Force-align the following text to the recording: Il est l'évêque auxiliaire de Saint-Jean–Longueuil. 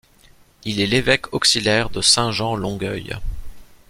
Il 0.65 0.79
est 0.81 0.87
l'évêque 0.87 1.31
auxiliaire 1.31 1.91
de 1.91 2.01
Saint-Jean–Longueuil. 2.01 3.17